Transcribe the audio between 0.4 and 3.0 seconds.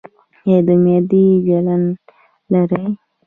ایا د معدې جلن لرئ؟